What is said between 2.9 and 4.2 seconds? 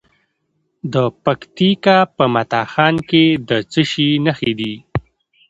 کې د څه شي